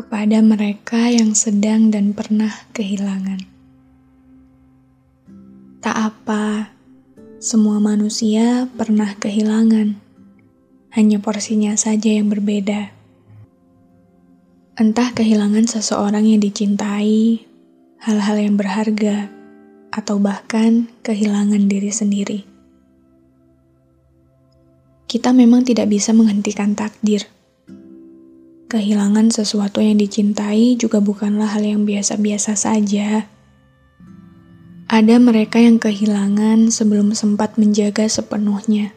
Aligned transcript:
Kepada 0.00 0.40
mereka 0.40 1.12
yang 1.12 1.36
sedang 1.36 1.92
dan 1.92 2.16
pernah 2.16 2.48
kehilangan. 2.72 3.44
Tak 5.84 5.92
apa, 5.92 6.72
semua 7.36 7.76
manusia 7.84 8.64
pernah 8.80 9.12
kehilangan. 9.20 10.00
Hanya 10.96 11.20
porsinya 11.20 11.76
saja 11.76 12.16
yang 12.16 12.32
berbeda. 12.32 12.96
Entah 14.80 15.12
kehilangan 15.12 15.68
seseorang 15.68 16.24
yang 16.24 16.40
dicintai, 16.40 17.44
hal-hal 18.00 18.40
yang 18.40 18.56
berharga, 18.56 19.28
atau 19.92 20.16
bahkan 20.16 20.88
kehilangan 21.04 21.68
diri 21.68 21.92
sendiri. 21.92 22.40
Kita 25.04 25.36
memang 25.36 25.60
tidak 25.68 25.92
bisa 25.92 26.16
menghentikan 26.16 26.72
takdir. 26.72 27.28
Kehilangan 28.70 29.34
sesuatu 29.34 29.82
yang 29.82 29.98
dicintai 29.98 30.78
juga 30.78 31.02
bukanlah 31.02 31.58
hal 31.58 31.66
yang 31.66 31.82
biasa-biasa 31.82 32.54
saja. 32.54 33.26
Ada 34.86 35.18
mereka 35.18 35.58
yang 35.58 35.82
kehilangan 35.82 36.70
sebelum 36.70 37.10
sempat 37.18 37.58
menjaga 37.58 38.06
sepenuhnya. 38.06 38.94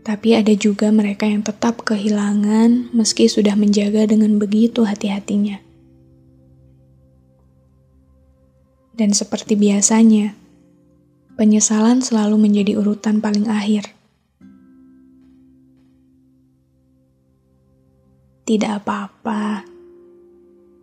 Tapi 0.00 0.32
ada 0.32 0.54
juga 0.56 0.88
mereka 0.88 1.28
yang 1.28 1.44
tetap 1.44 1.84
kehilangan 1.84 2.94
meski 2.96 3.28
sudah 3.28 3.52
menjaga 3.52 4.08
dengan 4.08 4.40
begitu 4.40 4.88
hati-hatinya. 4.88 5.60
Dan 8.96 9.12
seperti 9.12 9.60
biasanya, 9.60 10.32
penyesalan 11.36 12.00
selalu 12.00 12.40
menjadi 12.48 12.80
urutan 12.80 13.20
paling 13.20 13.44
akhir. 13.44 13.95
Tidak 18.46 18.78
apa-apa. 18.78 19.66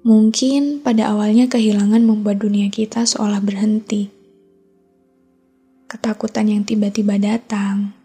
Mungkin 0.04 0.84
pada 0.84 1.16
awalnya 1.16 1.48
kehilangan 1.48 2.04
membuat 2.04 2.44
dunia 2.44 2.68
kita 2.68 3.08
seolah 3.08 3.40
berhenti. 3.40 4.12
Ketakutan 5.88 6.52
yang 6.52 6.68
tiba-tiba 6.68 7.16
datang. 7.16 7.96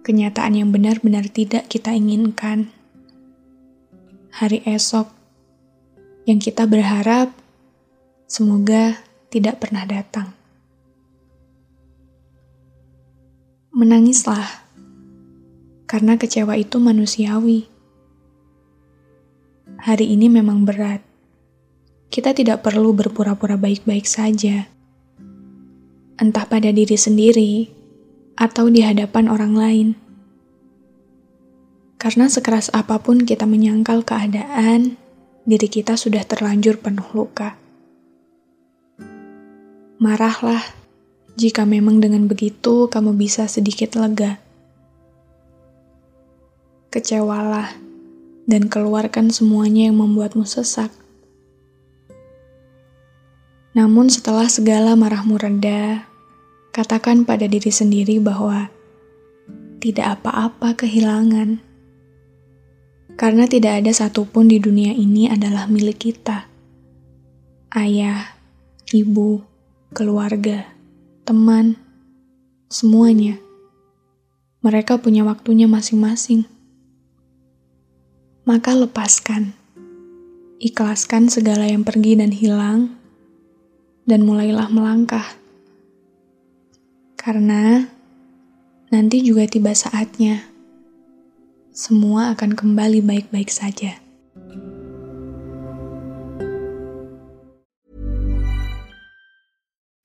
Kenyataan 0.00 0.56
yang 0.56 0.72
benar-benar 0.72 1.28
tidak 1.28 1.68
kita 1.68 1.92
inginkan. 1.92 2.72
Hari 4.32 4.64
esok 4.64 5.12
yang 6.24 6.40
kita 6.40 6.64
berharap 6.64 7.36
semoga 8.24 8.96
tidak 9.28 9.60
pernah 9.60 9.84
datang. 9.84 10.32
Menangislah, 13.76 14.64
karena 15.84 16.16
kecewa 16.16 16.56
itu 16.56 16.80
manusiawi 16.80 17.76
hari 19.88 20.12
ini 20.12 20.28
memang 20.28 20.68
berat. 20.68 21.00
Kita 22.12 22.36
tidak 22.36 22.60
perlu 22.60 22.92
berpura-pura 22.92 23.56
baik-baik 23.56 24.04
saja. 24.04 24.68
Entah 26.20 26.44
pada 26.44 26.68
diri 26.68 26.92
sendiri 26.92 27.72
atau 28.36 28.68
di 28.68 28.84
hadapan 28.84 29.32
orang 29.32 29.54
lain. 29.56 29.88
Karena 31.96 32.28
sekeras 32.28 32.68
apa 32.76 33.00
pun 33.00 33.24
kita 33.24 33.48
menyangkal 33.48 34.04
keadaan, 34.04 35.00
diri 35.48 35.72
kita 35.72 35.96
sudah 35.96 36.20
terlanjur 36.20 36.76
penuh 36.76 37.08
luka. 37.16 37.56
Marahlah 39.96 40.62
jika 41.40 41.64
memang 41.64 42.04
dengan 42.04 42.28
begitu 42.28 42.92
kamu 42.92 43.16
bisa 43.16 43.48
sedikit 43.48 43.96
lega. 43.96 44.36
Kecewalah 46.92 47.87
dan 48.48 48.72
keluarkan 48.72 49.28
semuanya 49.28 49.92
yang 49.92 50.00
membuatmu 50.00 50.48
sesak. 50.48 50.88
Namun 53.76 54.08
setelah 54.08 54.48
segala 54.48 54.96
marahmu 54.96 55.36
reda, 55.36 56.08
katakan 56.72 57.28
pada 57.28 57.44
diri 57.44 57.68
sendiri 57.68 58.16
bahwa 58.18 58.72
tidak 59.78 60.18
apa-apa 60.18 60.74
kehilangan. 60.74 61.60
Karena 63.18 63.44
tidak 63.44 63.84
ada 63.84 63.92
satupun 63.92 64.48
di 64.48 64.58
dunia 64.58 64.96
ini 64.96 65.28
adalah 65.28 65.68
milik 65.68 66.08
kita. 66.08 66.48
Ayah, 67.74 68.32
ibu, 68.94 69.44
keluarga, 69.92 70.64
teman, 71.28 71.76
semuanya. 72.72 73.36
Mereka 74.64 75.02
punya 75.02 75.26
waktunya 75.26 75.66
masing-masing 75.68 76.57
maka 78.48 78.72
lepaskan. 78.72 79.52
Ikhlaskan 80.56 81.28
segala 81.28 81.68
yang 81.68 81.84
pergi 81.84 82.16
dan 82.16 82.32
hilang, 82.32 82.96
dan 84.08 84.24
mulailah 84.24 84.72
melangkah. 84.72 85.36
Karena 87.20 87.84
nanti 88.88 89.20
juga 89.20 89.44
tiba 89.44 89.76
saatnya, 89.76 90.48
semua 91.76 92.32
akan 92.32 92.56
kembali 92.56 93.04
baik-baik 93.04 93.52
saja. 93.52 94.00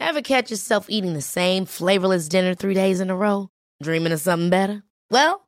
Ever 0.03 0.19
catch 0.19 0.51
yourself 0.51 0.91
eating 0.91 1.15
the 1.15 1.23
same 1.23 1.63
flavorless 1.63 2.27
dinner 2.27 2.53
three 2.53 2.75
days 2.75 2.99
in 2.99 3.07
a 3.07 3.15
row? 3.15 3.47
Dreaming 3.79 4.11
of 4.11 4.19
something 4.19 4.51
better? 4.51 4.83
Well, 5.07 5.47